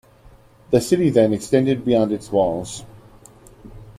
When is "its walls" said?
2.11-2.85